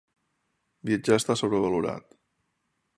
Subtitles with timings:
[0.91, 2.21] Viatjar està sobrevalorat.